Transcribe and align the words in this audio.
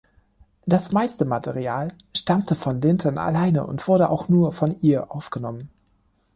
Das 0.65 0.91
meiste 0.91 1.25
Material 1.25 1.93
stammte 2.17 2.55
von 2.55 2.81
Linton 2.81 3.19
alleine 3.19 3.67
und 3.67 3.87
wurde 3.87 4.09
auch 4.09 4.29
nur 4.29 4.51
von 4.51 4.75
ihr 4.81 5.11
aufgenommen. 5.11 5.69